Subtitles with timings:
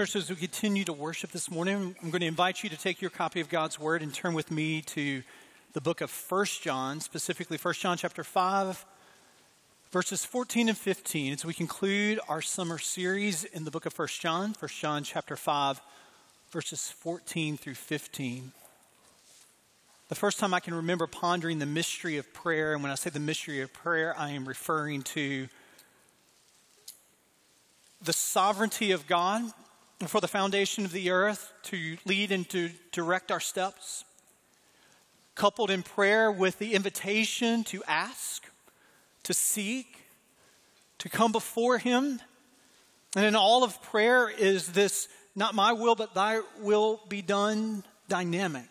[0.00, 3.02] Church, as we continue to worship this morning, I'm going to invite you to take
[3.02, 5.22] your copy of God's Word and turn with me to
[5.74, 8.86] the book of 1 John, specifically 1 John chapter 5,
[9.92, 14.08] verses 14 and 15, as we conclude our summer series in the book of 1
[14.08, 15.82] John, 1 John chapter 5,
[16.50, 18.52] verses 14 through 15.
[20.08, 23.10] The first time I can remember pondering the mystery of prayer, and when I say
[23.10, 25.48] the mystery of prayer, I am referring to
[28.00, 29.42] the sovereignty of God
[30.08, 34.04] for the foundation of the earth to lead and to direct our steps,
[35.34, 38.46] coupled in prayer with the invitation to ask,
[39.24, 39.96] to seek,
[40.98, 42.20] to come before Him.
[43.16, 47.84] And in all of prayer is this not my will, but thy will be done
[48.08, 48.68] dynamic.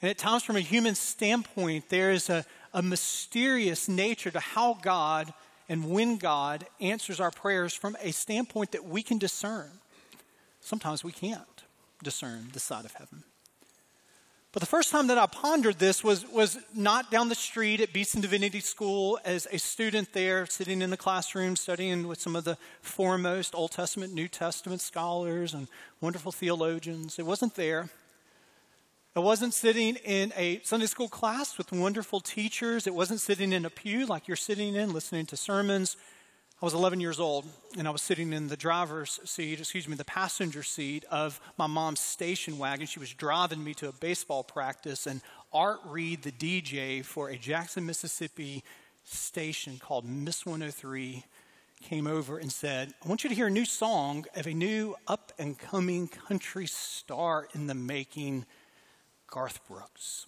[0.00, 4.74] And at times, from a human standpoint, there is a, a mysterious nature to how
[4.74, 5.32] God
[5.68, 9.70] and when God answers our prayers from a standpoint that we can discern.
[10.66, 11.62] Sometimes we can't
[12.02, 13.22] discern the side of heaven.
[14.50, 17.92] But the first time that I pondered this was, was not down the street at
[17.92, 22.42] Beeson Divinity School as a student there, sitting in the classroom studying with some of
[22.42, 25.68] the foremost Old Testament, New Testament scholars and
[26.00, 27.20] wonderful theologians.
[27.20, 27.88] It wasn't there.
[29.14, 32.88] It wasn't sitting in a Sunday school class with wonderful teachers.
[32.88, 35.96] It wasn't sitting in a pew like you're sitting in, listening to sermons.
[36.62, 37.44] I was 11 years old,
[37.76, 41.66] and I was sitting in the driver's seat, excuse me, the passenger seat of my
[41.66, 42.86] mom's station wagon.
[42.86, 45.20] She was driving me to a baseball practice, and
[45.52, 48.64] Art Reed, the DJ for a Jackson, Mississippi
[49.04, 51.24] station called Miss 103,
[51.82, 54.96] came over and said, I want you to hear a new song of a new
[55.06, 58.46] up and coming country star in the making
[59.26, 60.24] Garth Brooks.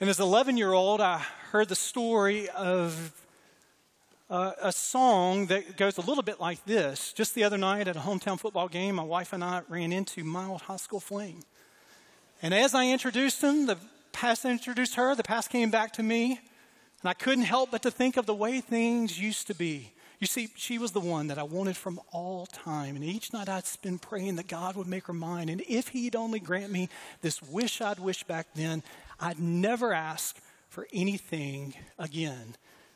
[0.00, 1.18] And as an 11 year old, I
[1.52, 3.21] heard the story of
[4.32, 7.12] uh, a song that goes a little bit like this.
[7.12, 10.24] Just the other night at a hometown football game, my wife and I ran into
[10.24, 11.42] my old high school flame.
[12.40, 13.76] And as I introduced him, the
[14.12, 16.40] past introduced her, the past came back to me,
[17.02, 19.92] and I couldn't help but to think of the way things used to be.
[20.18, 22.96] You see, she was the one that I wanted from all time.
[22.96, 25.50] And each night I'd been praying that God would make her mine.
[25.50, 26.88] And if He'd only grant me
[27.20, 28.82] this wish I'd wished back then,
[29.20, 30.38] I'd never ask
[30.70, 32.54] for anything again.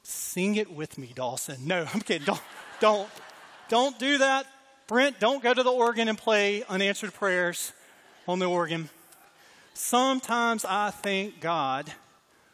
[0.08, 1.66] Sing it with me, Dawson.
[1.66, 2.26] No, I'm kidding.
[2.26, 2.40] Don't,
[2.78, 3.08] don't,
[3.68, 4.46] don't do that.
[4.86, 7.72] Brent, don't go to the organ and play unanswered prayers
[8.28, 8.88] on the organ.
[9.74, 11.92] Sometimes I thank God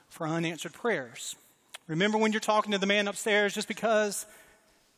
[0.09, 1.37] for unanswered prayers.
[1.89, 4.25] Remember when you're talking to the man upstairs, just because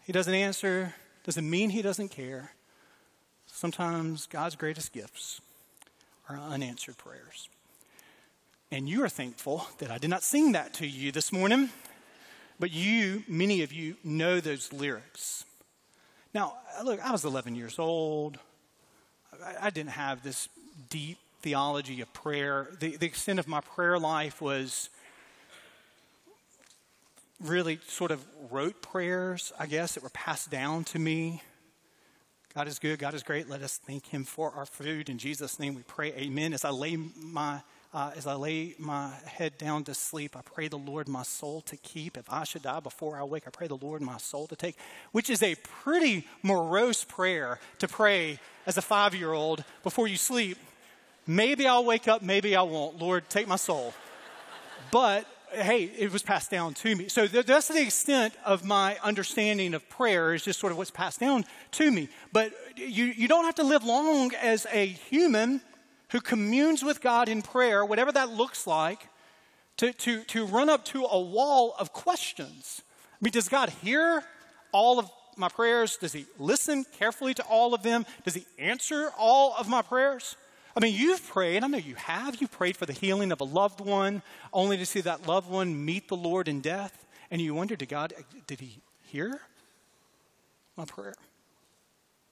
[0.05, 0.95] he doesn't answer
[1.25, 2.53] doesn't mean he doesn't care.
[3.47, 5.41] Sometimes God's greatest gifts
[6.29, 7.49] are unanswered prayers.
[8.71, 11.71] And you are thankful that I did not sing that to you this morning,
[12.65, 15.45] but you, many of you, know those lyrics.
[16.33, 18.39] Now, look, I was 11 years old.
[19.61, 20.49] I, didn't have this
[20.89, 22.69] deep theology of prayer.
[22.81, 24.89] The, the extent of my prayer life was
[27.39, 31.43] really sort of rote prayers, I guess, that were passed down to me.
[32.55, 32.99] God is good.
[32.99, 33.47] God is great.
[33.47, 35.11] Let us thank Him for our food.
[35.11, 36.15] In Jesus' name we pray.
[36.15, 36.55] Amen.
[36.55, 37.61] As I lay my
[37.95, 41.61] uh, as I lay my head down to sleep, I pray the Lord my soul
[41.63, 42.17] to keep.
[42.17, 44.77] If I should die before I wake, I pray the Lord my soul to take,
[45.13, 50.17] which is a pretty morose prayer to pray as a five year old before you
[50.17, 50.59] sleep.
[51.25, 52.99] Maybe I'll wake up, maybe I won't.
[52.99, 53.95] Lord, take my soul.
[54.91, 57.07] But hey, it was passed down to me.
[57.07, 61.21] So that's the extent of my understanding of prayer, is just sort of what's passed
[61.21, 62.09] down to me.
[62.33, 65.61] But you, you don't have to live long as a human
[66.15, 69.09] who communes with God in prayer, whatever that looks like,
[69.79, 72.83] to, to, to run up to a wall of questions.
[73.15, 74.23] I mean, does God hear
[74.71, 75.97] all of my prayers?
[75.97, 78.07] Does He listen carefully to all of them?
[78.23, 80.37] Does He answer all of my prayers?
[80.77, 83.45] I mean, you've prayed, I know you have, you prayed for the healing of a
[83.45, 84.23] loved one,
[84.53, 87.07] only to see that loved one meet the Lord in death.
[87.33, 88.13] And you wonder, did God,
[88.47, 89.41] did He hear
[90.77, 91.15] my prayer?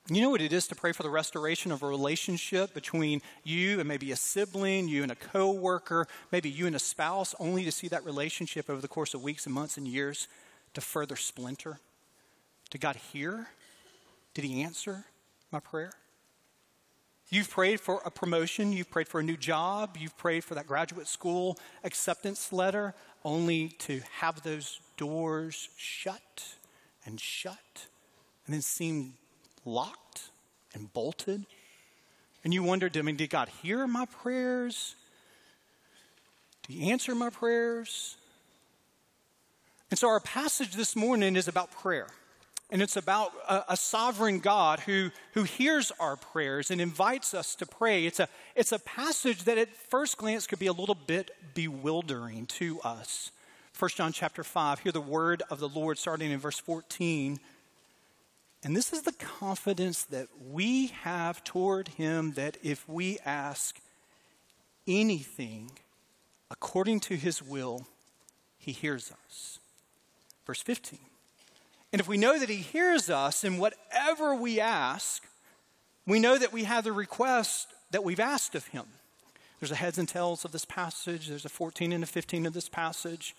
[0.09, 3.79] You know what it is to pray for the restoration of a relationship between you
[3.79, 7.71] and maybe a sibling, you and a coworker, maybe you and a spouse, only to
[7.71, 10.27] see that relationship over the course of weeks and months and years
[10.75, 11.79] to further splinter?
[12.71, 13.47] Did God hear?
[14.35, 15.05] Did He answer
[15.53, 15.93] my prayer?
[17.31, 20.67] You've prayed for a promotion, you've prayed for a new job, you've prayed for that
[20.67, 22.95] graduate school acceptance letter,
[23.25, 26.57] only to have those doors shut
[27.07, 27.87] and shut
[28.47, 29.15] and then seem
[29.65, 30.31] locked
[30.75, 31.45] and bolted.
[32.45, 34.95] And you wondered, I mean, did God hear my prayers?
[36.67, 38.17] Did He answer my prayers?
[39.91, 42.09] And so our passage this morning is about prayer.
[42.71, 47.55] And it's about a, a, sovereign God who, who hears our prayers and invites us
[47.57, 48.07] to pray.
[48.07, 52.47] It's a, it's a passage that at first glance could be a little bit bewildering
[52.47, 53.31] to us.
[53.79, 57.39] 1 John chapter 5, hear the word of the Lord starting in verse 14.
[58.65, 63.81] And this is the confidence that we have toward him that if we ask
[64.87, 65.73] anything
[66.51, 67.87] according to his will,
[68.59, 69.59] he hears us.
[70.47, 70.99] Verse 15.
[71.93, 75.23] And if we know that He hears us in whatever we ask,
[76.07, 78.87] we know that we have the request that we've asked of Him.
[79.61, 82.55] There's a heads and tails of this passage, there's a 14 and a 15 of
[82.55, 83.37] this passage.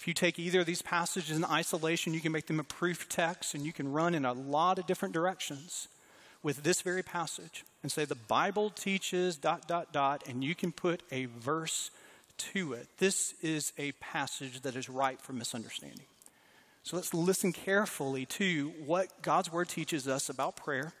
[0.00, 3.06] If you take either of these passages in isolation, you can make them a proof
[3.10, 5.88] text and you can run in a lot of different directions
[6.42, 10.72] with this very passage and say the Bible teaches dot, dot, dot, and you can
[10.72, 11.90] put a verse
[12.38, 12.88] to it.
[12.96, 16.06] This is a passage that is ripe for misunderstanding.
[16.82, 20.94] So let's listen carefully to what God's word teaches us about prayer.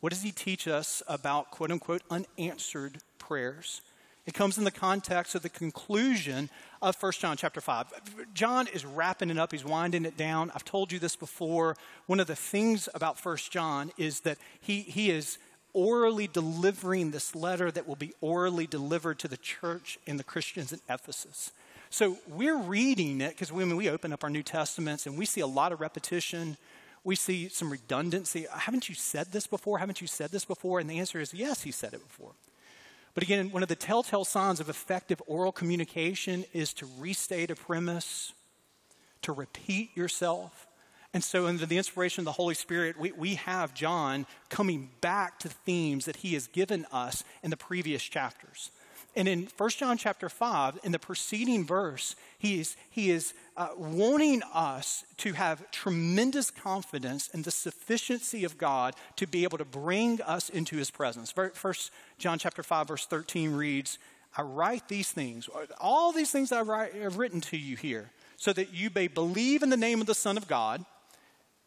[0.00, 3.82] What does he teach us about quote unquote unanswered prayers?
[4.26, 6.50] It comes in the context of the conclusion
[6.82, 7.86] of 1 John chapter 5.
[8.34, 10.50] John is wrapping it up, he's winding it down.
[10.54, 11.76] I've told you this before.
[12.06, 15.38] One of the things about 1 John is that he, he is
[15.72, 20.72] orally delivering this letter that will be orally delivered to the church and the Christians
[20.72, 21.52] in Ephesus.
[21.90, 25.40] So we're reading it because when we open up our New Testaments and we see
[25.40, 26.56] a lot of repetition,
[27.04, 28.46] we see some redundancy.
[28.52, 29.78] Haven't you said this before?
[29.78, 30.80] Haven't you said this before?
[30.80, 32.32] And the answer is yes, he said it before.
[33.16, 37.56] But again, one of the telltale signs of effective oral communication is to restate a
[37.56, 38.34] premise,
[39.22, 40.66] to repeat yourself.
[41.14, 45.38] And so, under the inspiration of the Holy Spirit, we, we have John coming back
[45.38, 48.70] to themes that he has given us in the previous chapters.
[49.16, 53.68] And in 1 John chapter 5, in the preceding verse, he is, he is uh,
[53.74, 59.64] wanting us to have tremendous confidence in the sufficiency of God to be able to
[59.64, 61.34] bring us into his presence.
[61.34, 61.74] 1
[62.18, 63.98] John chapter 5, verse 13 reads,
[64.36, 65.48] I write these things,
[65.80, 69.62] all these things I write, have written to you here, so that you may believe
[69.62, 70.84] in the name of the Son of God,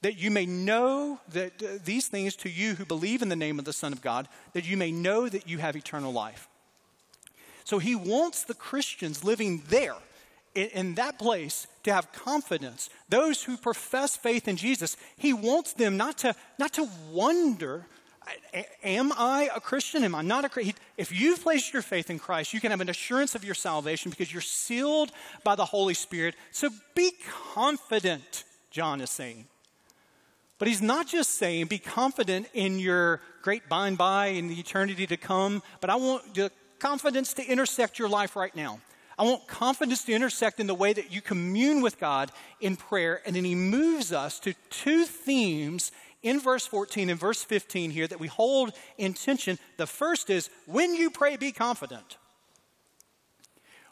[0.04, 3.58] that you may know that uh, these things to you who believe in the name
[3.58, 6.49] of the Son of God, that you may know that you have eternal life.
[7.70, 9.94] So he wants the Christians living there,
[10.56, 12.90] in, that place, to have confidence.
[13.10, 17.86] Those who profess faith in Jesus, he wants them not to, not to wonder
[18.84, 20.04] Am I a Christian?
[20.04, 20.76] Am I not a Christian?
[20.98, 24.10] If you've placed your faith in Christ, you can have an assurance of your salvation
[24.10, 25.12] because you're sealed
[25.44, 26.36] by the Holy Spirit.
[26.52, 27.12] So be
[27.54, 29.46] confident, John is saying.
[30.58, 34.60] But he's not just saying be confident in your great by and by in the
[34.60, 38.80] eternity to come, but I want the confidence to intersect your life right now.
[39.18, 42.32] I want confidence to intersect in the way that you commune with God
[42.62, 43.22] in prayer.
[43.26, 45.92] And then he moves us to two themes
[46.24, 49.60] in verse 14 and verse 15 here that we hold in tension.
[49.78, 52.18] The first is when you pray, be confident.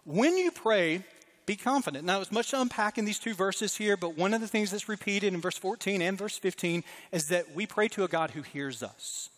[0.06, 1.04] When you pray,
[1.45, 2.06] be confident.
[2.06, 4.72] Now, there's much to unpack in these two verses here, but one of the things
[4.72, 8.31] that's repeated in verse 14 and verse 15 is that we pray to a God
[8.31, 9.30] who hears us.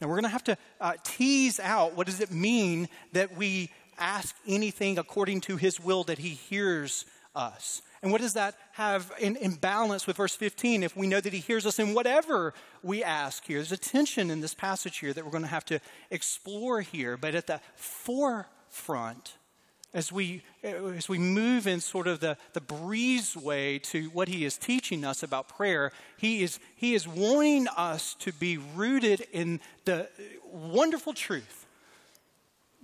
[0.00, 3.70] Now, we're going to have to uh, tease out what does it mean that we
[3.98, 7.04] ask anything according to his will that he hears
[7.34, 7.82] us.
[8.02, 11.32] And what does that have in, in, balance with verse 15 if we know that
[11.32, 13.58] he hears us in whatever we ask here?
[13.58, 17.16] There's a tension in this passage here that we're going to have to explore here.
[17.16, 19.37] But at the forefront
[19.94, 24.58] as we, as we move in sort of the, the breezeway to what he is
[24.58, 30.08] teaching us about prayer, he is, he is wanting us to be rooted in the
[30.52, 31.66] wonderful truth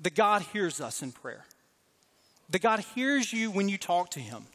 [0.00, 1.44] that God hears us in prayer.
[2.50, 4.46] That God hears you when you talk to him.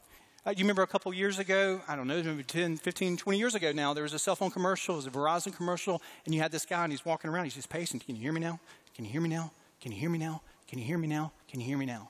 [0.45, 3.55] Uh, you remember a couple years ago, I don't know, maybe 10, 15, 20 years
[3.55, 6.41] ago now, there was a cell phone commercial, it was a Verizon commercial, and you
[6.41, 7.99] had this guy and he's walking around, he's just pacing.
[7.99, 8.59] Can you hear me now?
[8.95, 9.51] Can you hear me now?
[9.81, 10.41] Can you hear me now?
[10.67, 11.31] Can you hear me now?
[11.47, 12.09] Can you hear me now?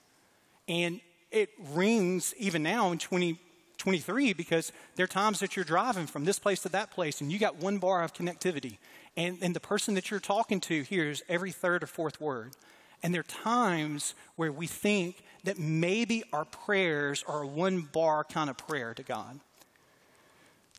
[0.70, 6.24] And it rings even now in 2023 because there are times that you're driving from
[6.24, 8.78] this place to that place and you got one bar of connectivity.
[9.18, 12.54] And, and the person that you're talking to hears every third or fourth word.
[13.02, 18.24] And there are times where we think that maybe our prayers are a one bar
[18.24, 19.40] kind of prayer to God.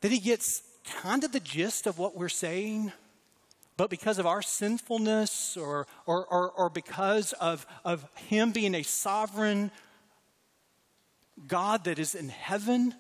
[0.02, 0.62] That He gets
[1.02, 2.92] kind of the gist of what we're saying,
[3.81, 8.83] but because of our sinfulness or, or, or, or because of, of Him being a
[8.83, 9.71] sovereign
[11.49, 12.95] God that is in heaven,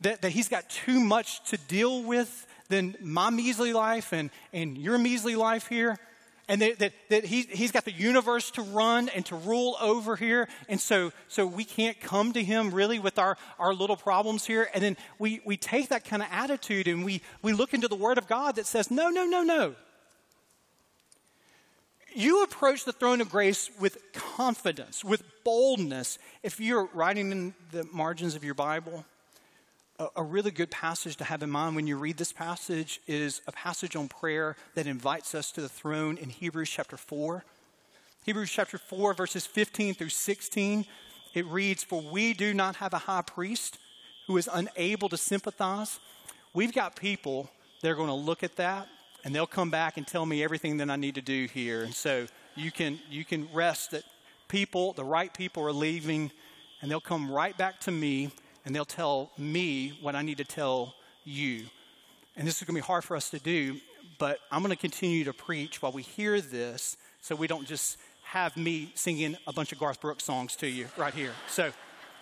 [0.00, 4.76] that, that He's got too much to deal with than my measly life and, and
[4.76, 5.96] your measly life here.
[6.50, 10.16] And that, that, that he, he's got the universe to run and to rule over
[10.16, 10.48] here.
[10.68, 14.68] And so, so we can't come to him really with our, our little problems here.
[14.74, 17.94] And then we, we take that kind of attitude and we, we look into the
[17.94, 19.76] Word of God that says, no, no, no, no.
[22.12, 26.18] You approach the throne of grace with confidence, with boldness.
[26.42, 29.04] If you're writing in the margins of your Bible,
[30.16, 33.52] a, really good passage to have in mind when you read this passage is a
[33.52, 37.44] passage on prayer that invites us to the throne in Hebrews chapter 4.
[38.24, 40.86] Hebrews chapter 4, verses 15 through 16,
[41.34, 43.78] it reads, For we do not have a high priest
[44.26, 45.98] who is unable to sympathize.
[46.54, 47.50] We've got people
[47.82, 48.88] that are going to look at that
[49.24, 51.82] and they'll come back and tell me everything that I need to do here.
[51.82, 52.26] And so
[52.56, 54.04] you can, you can rest that
[54.48, 56.30] people, the right people, are leaving
[56.80, 58.30] and they'll come right back to me
[58.64, 61.64] and they'll tell me what I need to tell you.
[62.36, 63.78] And this is going to be hard for us to do,
[64.18, 67.98] but I'm going to continue to preach while we hear this so we don't just
[68.22, 71.32] have me singing a bunch of Garth Brooks songs to you right here.
[71.48, 71.72] So,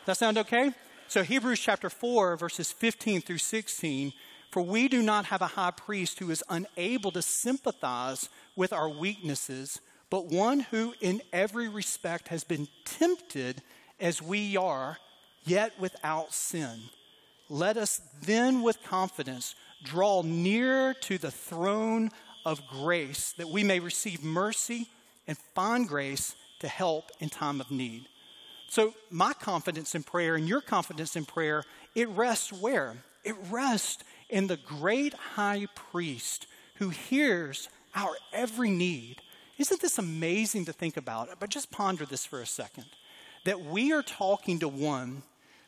[0.06, 0.72] that sound okay?
[1.08, 4.12] So, Hebrews chapter 4, verses 15 through 16
[4.50, 8.88] For we do not have a high priest who is unable to sympathize with our
[8.88, 13.62] weaknesses, but one who in every respect has been tempted
[14.00, 14.96] as we are
[15.48, 16.80] yet without sin.
[17.48, 22.10] Let us then with confidence draw near to the throne
[22.44, 24.88] of grace that we may receive mercy
[25.26, 28.06] and find grace to help in time of need.
[28.68, 31.64] So, my confidence in prayer and your confidence in prayer,
[31.94, 32.96] it rests where?
[33.24, 39.22] It rests in the great high priest who hears our every need.
[39.56, 41.28] Isn't this amazing to think about?
[41.40, 42.86] But just ponder this for a second
[43.44, 45.22] that we are talking to one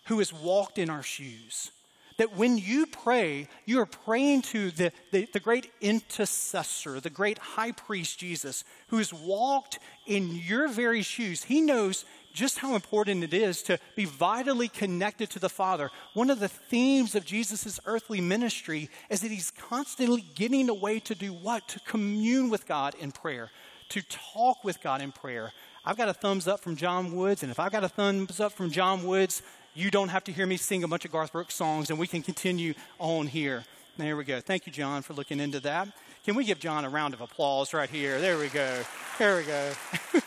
[0.07, 1.71] who has walked in our shoes.
[2.19, 7.39] That when you pray, you are praying to the, the, the, great intercessor, the great
[7.39, 11.45] high priest Jesus, who has walked in your very shoes.
[11.45, 15.91] He knows just how important it is to be vitally connected to the Father.
[16.15, 21.15] One of the themes of Jesus' earthly ministry is that he's constantly getting away to
[21.15, 21.69] do what?
[21.69, 23.51] To commune with God in prayer,
[23.91, 25.53] to talk with God in prayer.
[25.85, 28.53] I've got a thumbs up from John Woods, and if I've got a thumbs up
[28.53, 29.43] from John Woods,
[29.75, 32.07] you don't have to hear me sing a bunch of Garth Brooks songs, and we
[32.07, 33.65] can continue on here.
[33.97, 34.41] There we go.
[34.41, 35.89] Thank you, John, for looking into that.
[36.25, 38.21] Can we give John a round of applause right here?
[38.21, 38.83] There we go.
[39.19, 39.73] There we go.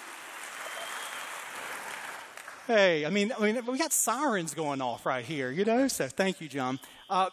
[2.68, 5.88] hey, I mean, I mean, we got sirens going off right here, you know.
[5.88, 6.80] So thank you, John.
[7.10, 7.30] Uh,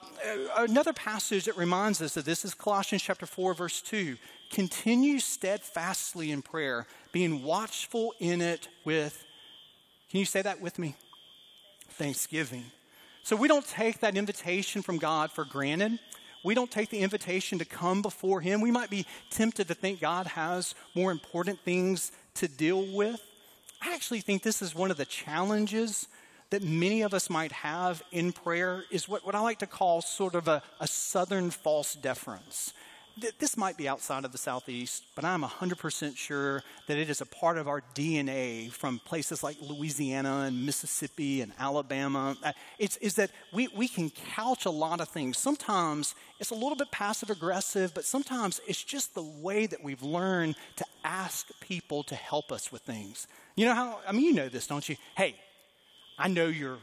[0.59, 4.17] another passage that reminds us of this is Colossians chapter four, verse two.
[4.51, 9.25] Continue steadfastly in prayer, being watchful in it with.
[10.11, 10.97] Can you say that with me?
[12.01, 12.65] Thanksgiving.
[13.25, 15.99] So we don't take that invitation from God for granted.
[16.43, 18.63] We don't take the invitation to come before Him.
[18.63, 23.21] We might be tempted to think God has more important things to deal with.
[23.83, 26.09] I actually think this is one of the challenges
[26.49, 30.01] that many of us might have in prayer is what, what I like to call
[30.01, 32.73] sort of a, a southern false deference
[33.39, 37.27] this might be outside of the Southeast, but I'm 100% sure that it is a
[37.27, 42.37] part of our DNA from places like Louisiana and Mississippi and Alabama.
[42.43, 45.39] Uh, it's, is that we, we can couch a lot of things.
[45.39, 50.03] Sometimes it's a little bit passive aggressive, but sometimes it's just the way that we've
[50.03, 53.27] learned to ask people to help us with things.
[53.57, 54.97] You know how, I mean, you know this, don't you?
[55.17, 55.35] Hey,
[56.19, 56.79] I know you're,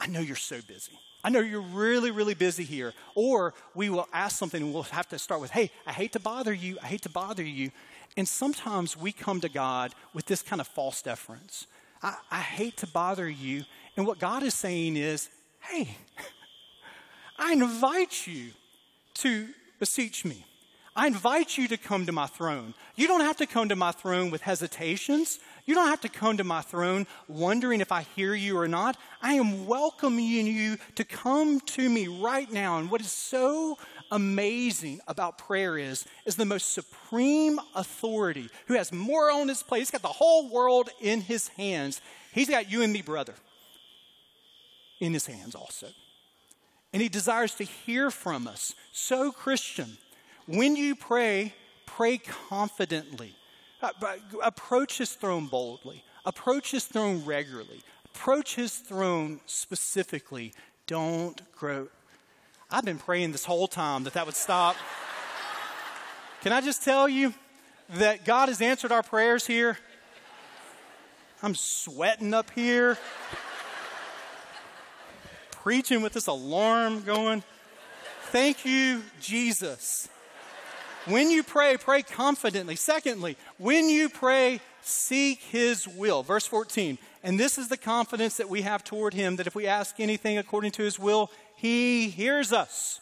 [0.00, 0.98] I know you're so busy.
[1.22, 2.94] I know you're really, really busy here.
[3.14, 6.20] Or we will ask something and we'll have to start with, hey, I hate to
[6.20, 6.78] bother you.
[6.82, 7.70] I hate to bother you.
[8.16, 11.66] And sometimes we come to God with this kind of false deference.
[12.02, 13.64] I, I hate to bother you.
[13.96, 15.28] And what God is saying is,
[15.60, 15.96] hey,
[17.38, 18.50] I invite you
[19.14, 19.48] to
[19.78, 20.44] beseech me.
[20.96, 22.74] I invite you to come to my throne.
[22.96, 25.38] You don't have to come to my throne with hesitations.
[25.64, 28.96] You don't have to come to my throne wondering if I hear you or not.
[29.22, 32.78] I am welcoming you to come to me right now.
[32.78, 33.78] And what is so
[34.10, 39.78] amazing about prayer is, is the most supreme authority who has more on his plate.
[39.78, 42.00] He's got the whole world in his hands.
[42.32, 43.34] He's got you and me, brother,
[44.98, 45.86] in his hands also.
[46.92, 48.74] And he desires to hear from us.
[48.90, 49.96] So, Christian,
[50.50, 51.54] when you pray,
[51.86, 53.34] pray confidently.
[54.42, 56.04] Approach his throne boldly.
[56.24, 57.82] Approach his throne regularly.
[58.04, 60.52] Approach his throne specifically.
[60.86, 61.88] Don't grow.
[62.70, 64.76] I've been praying this whole time that that would stop.
[66.42, 67.34] Can I just tell you
[67.94, 69.78] that God has answered our prayers here?
[71.42, 72.98] I'm sweating up here,
[75.50, 77.42] preaching with this alarm going.
[78.24, 80.08] Thank you, Jesus.
[81.06, 82.76] When you pray, pray confidently.
[82.76, 86.22] Secondly, when you pray, seek his will.
[86.22, 86.98] Verse 14.
[87.22, 90.38] And this is the confidence that we have toward him that if we ask anything
[90.38, 93.00] according to his will, he hears us.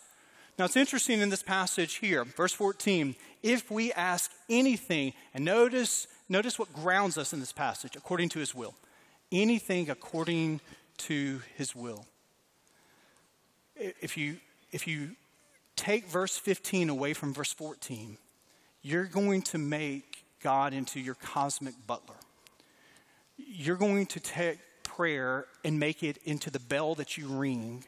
[0.59, 3.15] Now it's interesting in this passage here, verse 14.
[3.43, 8.41] If we ask anything, and notice, notice what grounds us in this passage, according to
[8.41, 8.75] his will.
[9.31, 10.61] Anything according
[10.99, 12.07] to his will.
[13.77, 14.39] If you,
[14.73, 15.11] if you
[15.79, 18.19] take verse 15 away from verse 14,
[18.83, 22.17] you're going to make God into your cosmic butler.
[23.37, 27.85] You're going to take prayer and make it into the bell that you ring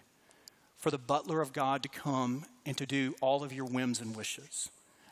[0.76, 4.16] for the butler of God to come and to do all of your whims and
[4.16, 4.70] wishes.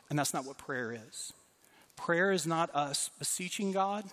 [0.09, 1.33] And that's not what prayer is.
[1.95, 4.05] Prayer is not us beseeching God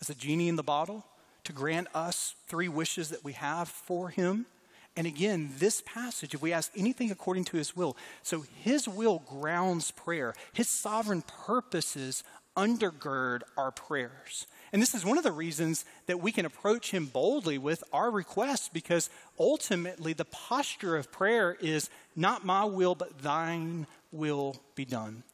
[0.00, 1.04] as a genie in the bottle
[1.44, 4.46] to grant us three wishes that we have for Him.
[4.96, 9.20] And again, this passage, if we ask anything according to his will, so his will
[9.28, 10.34] grounds prayer.
[10.52, 12.22] His sovereign purposes
[12.56, 14.46] undergird our prayers.
[14.72, 18.10] And this is one of the reasons that we can approach him boldly with our
[18.10, 24.84] requests because ultimately the posture of prayer is not my will, but thine will be
[24.84, 25.24] done.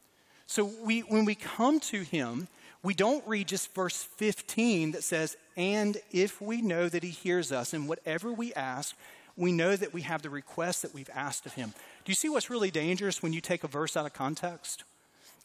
[0.46, 2.48] So we, when we come to him,
[2.82, 7.52] we don't read just verse 15 that says, And if we know that he hears
[7.52, 8.96] us, and whatever we ask,
[9.40, 11.72] we know that we have the request that we've asked of him.
[12.04, 14.84] Do you see what's really dangerous when you take a verse out of context?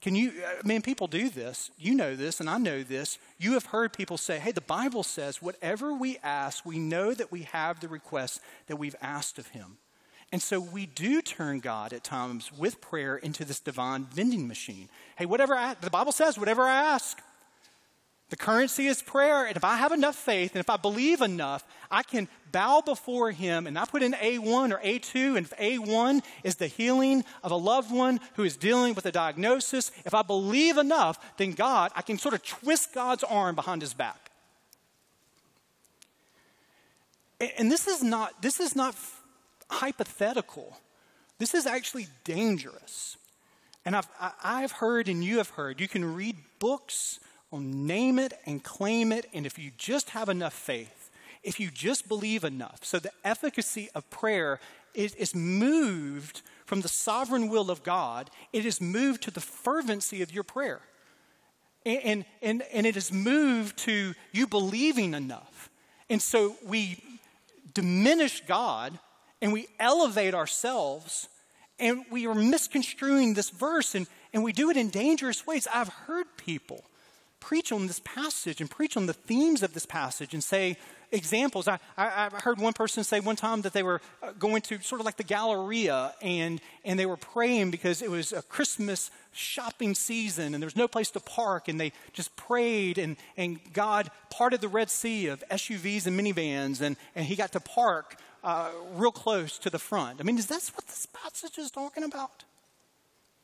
[0.02, 1.72] Can you, uh, I mean, people do this.
[1.80, 3.18] You know this, and I know this.
[3.40, 7.32] You have heard people say, hey, the Bible says, whatever we ask, we know that
[7.32, 9.78] we have the request that we've asked of him.
[10.32, 14.90] And so we do turn God at times with prayer into this divine vending machine.
[15.16, 17.22] Hey, whatever I, the Bible says, whatever I ask,
[18.29, 19.46] the currency is prayer.
[19.46, 23.32] And if I have enough faith and if I believe enough, I can bow before
[23.32, 23.67] Him.
[23.67, 25.38] And I put in A1 or A2.
[25.38, 29.12] And if A1 is the healing of a loved one who is dealing with a
[29.12, 33.82] diagnosis, if I believe enough, then God, I can sort of twist God's arm behind
[33.82, 34.32] His back.
[37.58, 38.96] And this is not, this is not
[39.70, 40.77] hypothetical.
[41.38, 43.17] This is actually dangerous.
[43.86, 44.08] And I've,
[44.44, 47.19] I've heard and you have heard, you can read books
[47.60, 49.28] name it and claim it.
[49.34, 51.10] And if you just have enough faith,
[51.44, 54.60] if you just believe enough, so the efficacy of prayer
[54.94, 60.22] is, is moved from the sovereign will of God, it is moved to the fervency
[60.22, 60.82] of your prayer.
[61.86, 65.70] And, and, and it is moved to you believing enough.
[66.10, 67.04] And so we
[67.74, 68.98] diminish God
[69.41, 71.30] and we elevate ourselves
[71.78, 75.68] and we are misconstruing this verse and, and we do it in dangerous ways.
[75.72, 76.84] I've heard people
[77.45, 80.75] preach on this passage and preach on the themes of this passage and say
[81.12, 81.67] examples.
[81.67, 84.81] I, I, I, heard one person say one time that they were uh, going to
[84.81, 89.12] sort of like the Galleria and, and they were praying because it was a Christmas
[89.31, 93.60] shopping season and there was no place to park and they just prayed and, and
[93.73, 98.17] God parted the Red Sea of SUVs and minivans and, and he got to park
[98.43, 100.19] uh, real close to the front.
[100.19, 102.43] I mean, is that what this passage is talking about?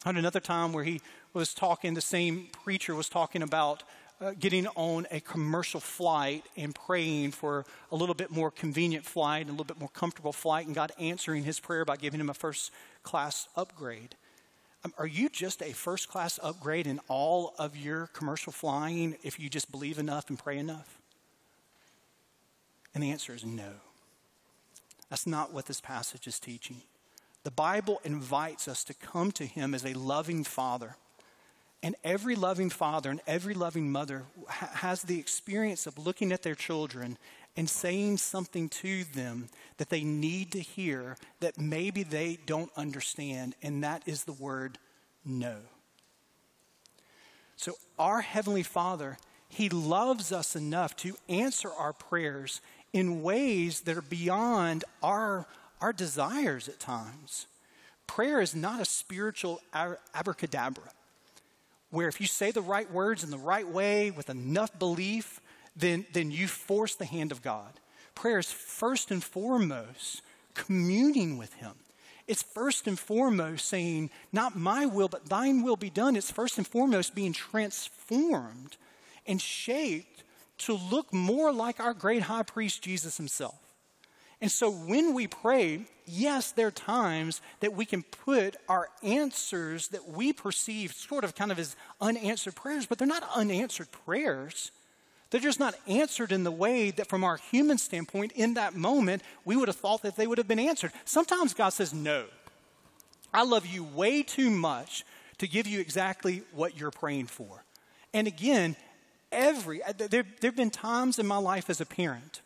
[0.03, 1.01] I had another time where he
[1.33, 3.83] was talking, the same preacher was talking about
[4.19, 9.41] uh, getting on a commercial flight and praying for a little bit more convenient flight
[9.41, 12.29] and a little bit more comfortable flight, and God answering his prayer by giving him
[12.29, 12.71] a first
[13.03, 14.15] class upgrade.
[14.83, 19.39] Um, are you just a first class upgrade in all of your commercial flying if
[19.39, 20.99] you just believe enough and pray enough?
[22.93, 23.71] And the answer is no.
[25.09, 26.81] That's not what this passage is teaching.
[27.43, 30.95] The Bible invites us to come to Him as a loving Father.
[31.83, 36.43] And every loving father and every loving mother ha- has the experience of looking at
[36.43, 37.17] their children
[37.57, 43.55] and saying something to them that they need to hear that maybe they don't understand,
[43.61, 44.77] and that is the word
[45.25, 45.57] no.
[47.55, 49.17] So, our Heavenly Father,
[49.49, 52.61] He loves us enough to answer our prayers
[52.93, 55.47] in ways that are beyond our
[55.81, 57.47] our desires at times.
[58.07, 59.61] Prayer is not a spiritual
[60.13, 60.91] abracadabra,
[61.89, 65.41] where if you say the right words in the right way with enough belief,
[65.75, 67.71] then, then you force the hand of God.
[68.15, 70.21] Prayer is first and foremost
[70.53, 71.73] communing with Him.
[72.27, 76.15] It's first and foremost saying, Not my will, but thine will be done.
[76.15, 78.77] It's first and foremost being transformed
[79.25, 80.23] and shaped
[80.59, 83.70] to look more like our great high priest, Jesus Himself.
[84.41, 89.89] And so when we pray, yes, there are times that we can put our answers
[89.89, 94.71] that we perceive sort of kind of as unanswered prayers, but they're not unanswered prayers.
[95.29, 99.21] They're just not answered in the way that, from our human standpoint, in that moment,
[99.45, 100.91] we would have thought that they would have been answered.
[101.05, 102.25] Sometimes God says, No.
[103.33, 105.05] I love you way too much
[105.37, 107.63] to give you exactly what you're praying for.
[108.13, 108.75] And again,
[109.31, 112.41] every, there, there have been times in my life as a parent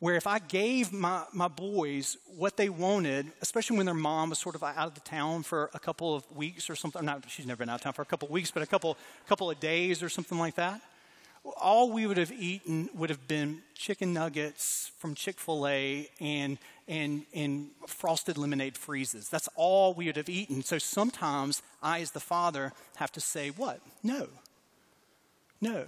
[0.00, 4.38] where if I gave my, my boys what they wanted, especially when their mom was
[4.38, 7.46] sort of out of the town for a couple of weeks or something, not, she's
[7.46, 8.96] never been out of town for a couple of weeks, but a couple,
[9.28, 10.80] couple of days or something like that,
[11.56, 16.58] all we would have eaten would have been chicken nuggets from Chick fil A and,
[16.86, 19.28] and, and frosted lemonade freezes.
[19.28, 20.62] That's all we would have eaten.
[20.62, 23.80] So sometimes I, as the father, have to say, What?
[24.02, 24.28] No.
[25.60, 25.86] No.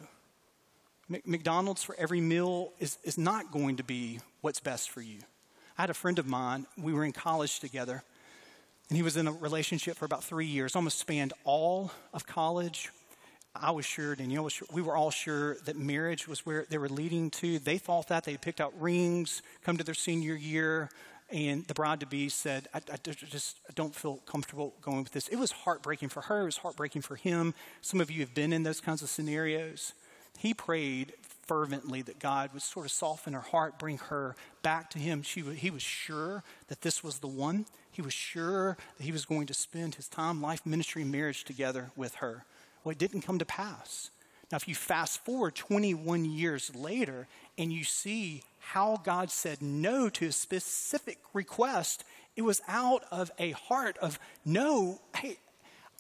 [1.25, 5.19] McDonald's for every meal is, is not going to be what's best for you.
[5.77, 8.03] I had a friend of mine, we were in college together,
[8.89, 12.91] and he was in a relationship for about three years, almost spanned all of college.
[13.55, 16.79] I was sure, Danielle was sure, we were all sure that marriage was where they
[16.79, 17.59] were leading to.
[17.59, 18.25] They thought that.
[18.25, 20.91] They picked out rings, come to their senior year,
[21.33, 25.29] and the bride to be said, I, I just don't feel comfortable going with this.
[25.29, 27.55] It was heartbreaking for her, it was heartbreaking for him.
[27.81, 29.95] Some of you have been in those kinds of scenarios.
[30.41, 34.99] He prayed fervently that God would sort of soften her heart, bring her back to
[34.99, 35.21] him.
[35.21, 37.67] She, he was sure that this was the one.
[37.93, 41.45] He was sure that he was going to spend his time, life, ministry, and marriage
[41.45, 42.47] together with her.
[42.83, 44.11] Well, it didn't come to pass.
[44.51, 50.09] Now, if you fast forward 21 years later and you see how God said no
[50.09, 52.03] to a specific request,
[52.35, 55.37] it was out of a heart of no, hey,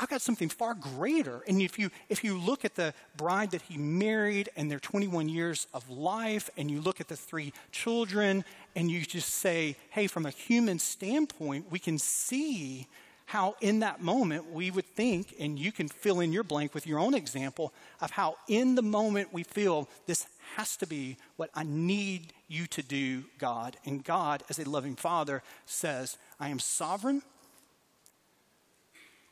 [0.01, 1.43] I've got something far greater.
[1.47, 5.29] And if you, if you look at the bride that he married and their 21
[5.29, 8.43] years of life, and you look at the three children,
[8.75, 12.89] and you just say, hey, from a human standpoint, we can see
[13.27, 16.87] how in that moment we would think, and you can fill in your blank with
[16.87, 21.51] your own example of how in the moment we feel this has to be what
[21.55, 23.77] I need you to do, God.
[23.85, 27.23] And God, as a loving father, says, I am sovereign.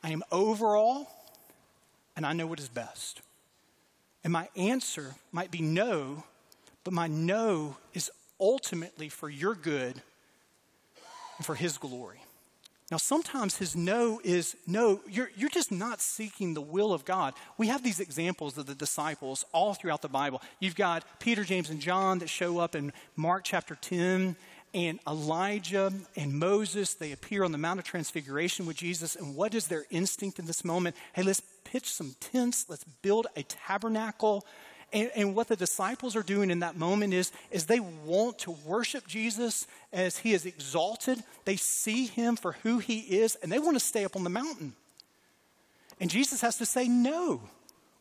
[0.02, 1.08] I am overall,
[2.16, 3.20] and I know what is best.
[4.24, 6.24] And my answer might be no,
[6.84, 10.00] but my no is ultimately for your good
[11.37, 12.20] and for His glory.
[12.90, 17.34] Now, sometimes his no is no, you're, you're just not seeking the will of God.
[17.58, 20.40] We have these examples of the disciples all throughout the Bible.
[20.58, 24.37] You've got Peter, James, and John that show up in Mark chapter 10,
[24.74, 29.16] and Elijah and Moses, they appear on the Mount of Transfiguration with Jesus.
[29.16, 30.96] And what is their instinct in this moment?
[31.14, 34.46] Hey, let's pitch some tents, let's build a tabernacle.
[34.92, 38.52] And, and, what the disciples are doing in that moment is, is they want to
[38.52, 41.22] worship Jesus as he is exalted.
[41.44, 44.31] They see him for who he is, and they want to stay up on the
[44.31, 44.72] mountain.
[46.00, 47.42] And Jesus has to say, No.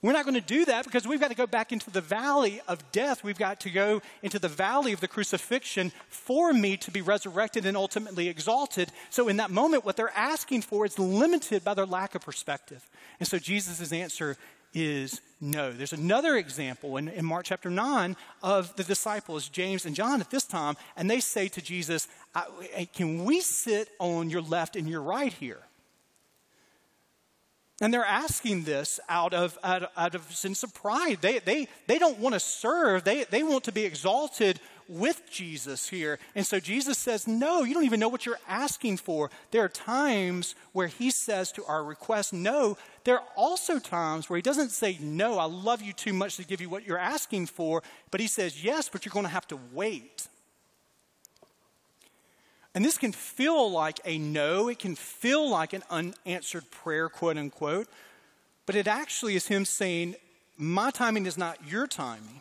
[0.03, 2.61] We're not going to do that because we've got to go back into the valley
[2.67, 3.23] of death.
[3.23, 7.65] We've got to go into the valley of the crucifixion for me to be resurrected
[7.65, 8.91] and ultimately exalted.
[9.09, 12.87] So, in that moment, what they're asking for is limited by their lack of perspective.
[13.19, 14.37] And so, Jesus' answer
[14.71, 15.71] is no.
[15.71, 20.29] There's another example in, in Mark chapter 9 of the disciples, James and John, at
[20.29, 22.07] this time, and they say to Jesus,
[22.93, 25.66] Can we sit on your left and your right here?
[27.79, 31.19] And they're asking this out of, out, of, out of sense of pride.
[31.21, 35.87] They, they, they don't want to serve, they, they want to be exalted with Jesus
[35.89, 36.17] here.
[36.33, 39.29] And so Jesus says, No, you don't even know what you're asking for.
[39.51, 42.77] There are times where he says to our request, No.
[43.03, 46.45] There are also times where he doesn't say, No, I love you too much to
[46.45, 49.47] give you what you're asking for, but he says, Yes, but you're going to have
[49.49, 50.27] to wait.
[52.77, 57.35] And this can feel like a no, it can feel like an unanswered prayer, quote
[57.35, 57.87] unquote,
[58.67, 60.13] but it actually is him saying,
[60.59, 62.39] My timing is not your timing.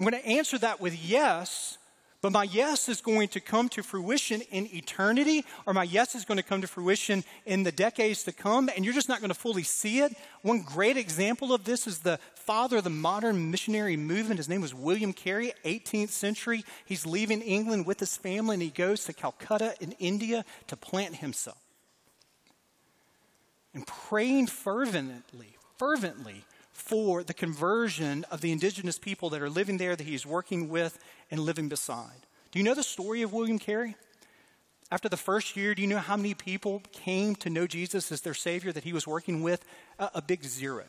[0.00, 1.76] I'm going to answer that with yes,
[2.24, 6.24] but my yes is going to come to fruition in eternity, or my yes is
[6.24, 9.28] going to come to fruition in the decades to come, and you're just not going
[9.28, 10.16] to fully see it.
[10.40, 14.38] One great example of this is the father of the modern missionary movement.
[14.38, 16.64] His name was William Carey, 18th century.
[16.86, 21.16] He's leaving England with his family, and he goes to Calcutta in India to plant
[21.16, 21.58] himself.
[23.74, 26.46] And praying fervently, fervently
[26.84, 30.98] for the conversion of the indigenous people that are living there that he's working with
[31.30, 32.26] and living beside.
[32.52, 33.96] Do you know the story of William Carey?
[34.92, 38.20] After the first year, do you know how many people came to know Jesus as
[38.20, 39.64] their Savior that he was working with?
[39.98, 40.84] A, a big zero.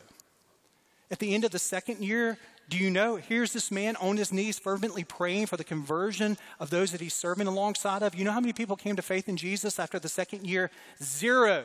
[1.10, 2.36] At the end of the second year,
[2.68, 3.16] do you know?
[3.16, 7.14] Here's this man on his knees fervently praying for the conversion of those that he's
[7.14, 8.14] serving alongside of.
[8.14, 10.70] You know how many people came to faith in Jesus after the second year?
[11.02, 11.64] Zero.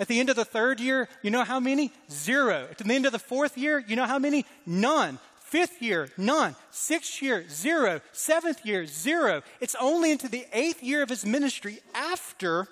[0.00, 1.92] At the end of the third year, you know how many?
[2.10, 2.66] Zero.
[2.70, 4.46] At the end of the fourth year, you know how many?
[4.66, 5.18] None.
[5.40, 6.56] Fifth year, none.
[6.70, 8.00] Sixth year, zero.
[8.12, 9.42] Seventh year, zero.
[9.60, 12.66] It's only into the eighth year of his ministry after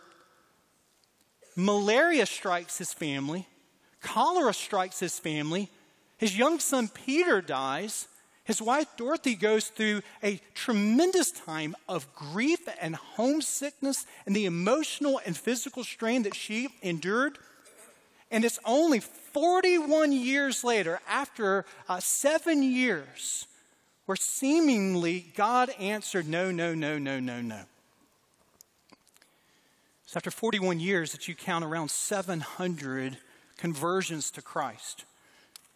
[1.55, 3.47] malaria strikes his family,
[4.01, 5.69] Cholera strikes his family.
[6.19, 8.09] His young son Peter dies.
[8.49, 15.21] His wife Dorothy goes through a tremendous time of grief and homesickness and the emotional
[15.27, 17.37] and physical strain that she endured.
[18.31, 23.47] And it's only 41 years later, after uh, seven years,
[24.07, 27.61] where seemingly God answered, No, no, no, no, no, no.
[30.05, 33.19] It's after 41 years that you count around 700
[33.59, 35.05] conversions to Christ.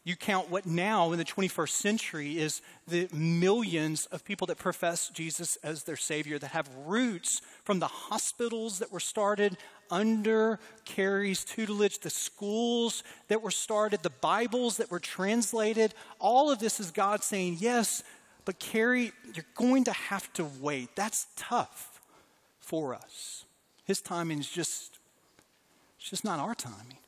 [0.05, 5.09] You count what now in the 21st century is the millions of people that profess
[5.09, 9.57] Jesus as their Savior, that have roots from the hospitals that were started
[9.93, 15.95] under Carey's tutelage, the schools that were started, the Bibles that were translated.
[16.19, 18.03] All of this is God saying, Yes,
[18.45, 20.97] but Carrie, you're going to have to wait.
[20.97, 22.01] That's tough
[22.59, 23.45] for us.
[23.85, 24.99] His timing is just,
[26.01, 26.99] it's just not our timing.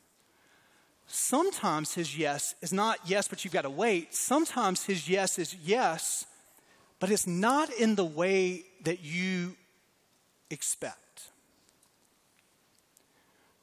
[1.15, 4.13] Sometimes his yes is not yes, but you've got to wait.
[4.13, 6.25] Sometimes his yes is yes,
[6.99, 9.55] but it's not in the way that you
[10.51, 11.29] expect.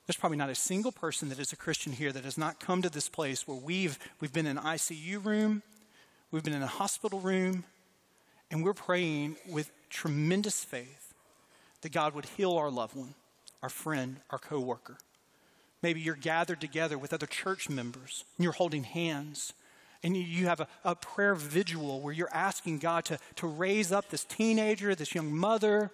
[0.06, 2.80] There's probably not a single person that is a Christian here that has not come
[2.80, 5.62] to this place where we've, we've been in an ICU room,
[6.30, 7.64] we've been in a hospital room,
[8.50, 11.12] and we're praying with tremendous faith
[11.82, 13.12] that God would heal our loved one,
[13.62, 14.96] our friend, our coworker.
[15.82, 19.52] Maybe you're gathered together with other church members and you're holding hands
[20.02, 24.08] and you have a, a, prayer vigil where you're asking God to, to raise up
[24.08, 25.90] this teenager, this young mother,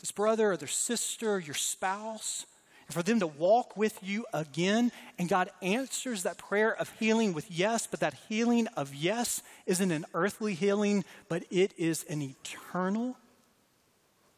[0.00, 2.46] this brother or their sister, your spouse,
[2.86, 4.90] and for them to walk with you again.
[5.18, 9.90] And God answers that prayer of healing with yes, but that healing of yes isn't
[9.90, 13.16] an earthly healing, but it is an eternal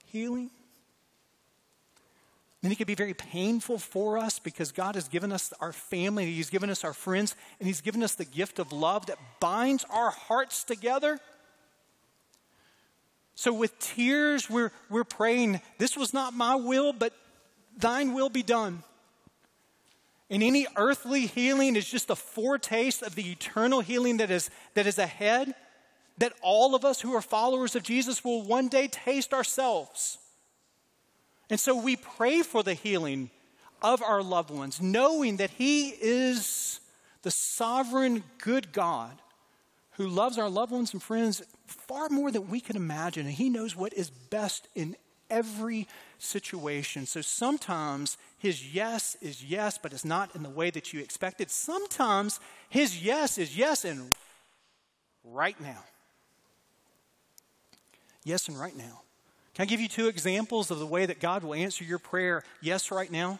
[0.06, 0.50] healing.
[2.66, 6.32] And it can be very painful for us because God has given us our family,
[6.32, 9.84] He's given us our friends, and He's given us the gift of love that binds
[9.88, 11.20] our hearts together.
[13.36, 17.12] So, with tears, we're, we're praying, This was not my will, but
[17.76, 18.82] thine will be done.
[20.28, 24.88] And any earthly healing is just a foretaste of the eternal healing that is, that
[24.88, 25.54] is ahead,
[26.18, 30.18] that all of us who are followers of Jesus will one day taste ourselves.
[31.48, 33.30] And so we pray for the healing
[33.82, 36.80] of our loved ones, knowing that He is
[37.22, 39.20] the sovereign, good God
[39.92, 43.26] who loves our loved ones and friends far more than we can imagine.
[43.26, 44.96] And He knows what is best in
[45.30, 45.86] every
[46.18, 47.06] situation.
[47.06, 51.50] So sometimes His yes is yes, but it's not in the way that you expected.
[51.50, 54.12] Sometimes His yes is yes and
[55.24, 55.82] right now.
[58.24, 59.02] Yes and right now.
[59.56, 62.44] Can I give you two examples of the way that God will answer your prayer
[62.60, 63.38] yes right now?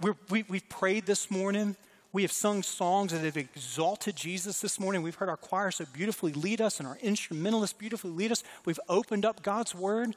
[0.00, 1.76] We're, we, we've prayed this morning.
[2.12, 5.02] We have sung songs that have exalted Jesus this morning.
[5.02, 8.42] We've heard our choir so beautifully lead us and our instrumentalists beautifully lead us.
[8.64, 10.16] We've opened up God's word.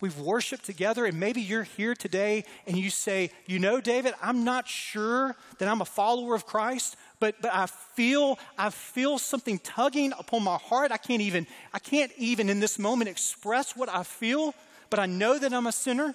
[0.00, 4.44] We've worshiped together, and maybe you're here today and you say, You know, David, I'm
[4.44, 9.58] not sure that I'm a follower of Christ, but, but I feel I feel something
[9.58, 10.92] tugging upon my heart.
[10.92, 14.54] I can't even I can't even in this moment express what I feel,
[14.90, 16.14] but I know that I'm a sinner.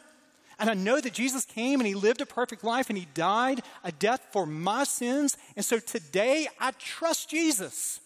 [0.59, 3.61] And I know that Jesus came and he lived a perfect life and he died
[3.81, 5.37] a death for my sins.
[5.55, 8.01] And so today I trust Jesus.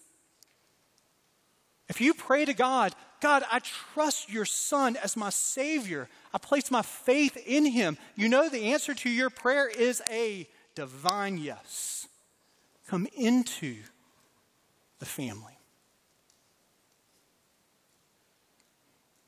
[1.89, 6.09] If you pray to God, God, I trust your son as my Savior.
[6.33, 7.97] I place my faith in him.
[8.15, 12.07] You know, the answer to your prayer is a divine yes.
[12.93, 13.77] Come into
[14.99, 15.57] the family.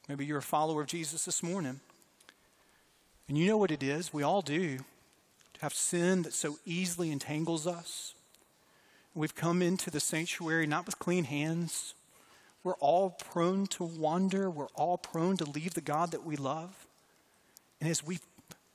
[0.08, 1.80] Maybe you're a follower of Jesus this morning.
[3.28, 7.10] And you know what it is, we all do, to have sin that so easily
[7.10, 8.14] entangles us.
[9.16, 11.96] We've come into the sanctuary not with clean hands,
[12.64, 14.48] we're all prone to wander.
[14.48, 16.86] We're all prone to leave the God that we love.
[17.82, 18.20] And as we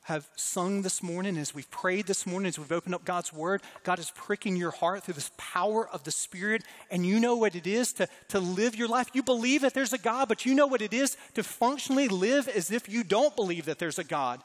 [0.02, 3.62] have sung this morning, as we've prayed this morning, as we've opened up God's word,
[3.84, 6.62] God is pricking your heart through this power of the Spirit.
[6.90, 9.08] And you know what it is to, to live your life.
[9.12, 12.48] You believe that there's a God, but you know what it is to functionally live
[12.48, 14.42] as if you don't believe that there's a God.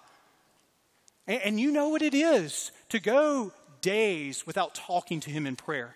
[1.25, 5.55] And, and you know what it is to go days without talking to Him in
[5.55, 5.95] prayer.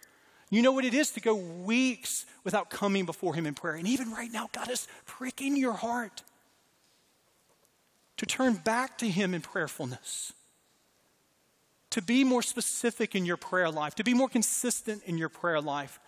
[0.50, 3.76] You know what it is to go weeks without coming before Him in prayer.
[3.76, 6.24] And even right now, God is pricking your heart
[8.20, 10.34] to turn back to Him in prayerfulness,
[11.92, 15.62] to be more specific in your prayer life, to be more consistent in your prayer
[15.62, 16.02] life,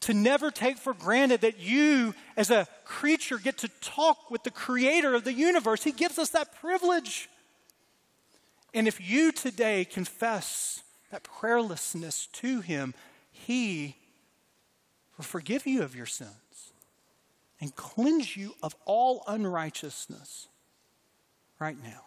[0.00, 4.50] to never take for granted that you, as a creature, get to talk with the
[4.50, 5.82] Creator of the universe.
[5.82, 7.30] He gives us that privilege.
[8.74, 12.92] And if you today confess that prayerlessness to Him,
[13.30, 13.96] He
[15.16, 16.74] will forgive you of your sins
[17.58, 20.48] and cleanse you of all unrighteousness
[21.62, 22.02] right now.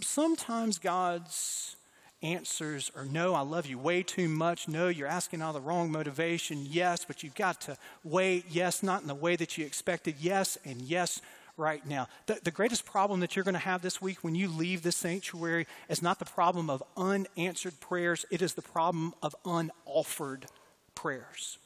[0.00, 1.74] Sometimes God's
[2.22, 4.68] answers are no, I love you way too much.
[4.68, 6.64] No, you're asking all the wrong motivation.
[6.64, 8.44] Yes, but you've got to wait.
[8.48, 10.14] Yes, not in the way that you expected.
[10.20, 11.20] Yes, and yes
[11.56, 12.06] right now.
[12.26, 14.96] The, the greatest problem that you're going to have this week when you leave this
[14.96, 20.46] sanctuary is not the problem of unanswered prayers, it is the problem of unoffered
[20.94, 21.58] prayers.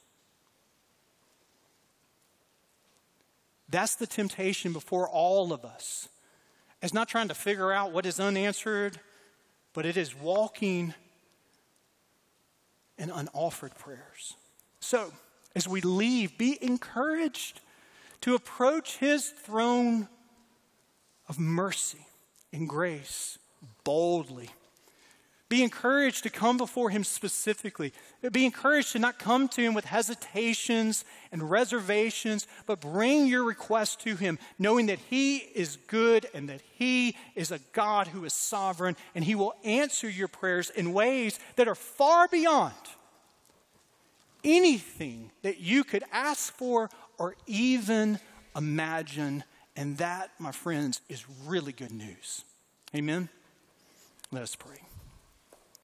[3.68, 6.08] That's the temptation before all of us.
[6.82, 8.98] It's not trying to figure out what is unanswered,
[9.74, 10.94] but it is walking
[12.96, 14.34] in unoffered prayers.
[14.80, 15.12] So,
[15.54, 17.60] as we leave, be encouraged
[18.22, 20.08] to approach his throne
[21.28, 22.06] of mercy
[22.52, 23.38] and grace
[23.84, 24.50] boldly.
[25.48, 27.94] Be encouraged to come before him specifically.
[28.32, 34.00] Be encouraged to not come to him with hesitations and reservations, but bring your request
[34.00, 38.34] to him, knowing that he is good and that he is a God who is
[38.34, 42.74] sovereign and he will answer your prayers in ways that are far beyond
[44.44, 48.18] anything that you could ask for or even
[48.54, 49.44] imagine.
[49.76, 52.44] And that, my friends, is really good news.
[52.94, 53.28] Amen?
[54.30, 54.87] Let us pray.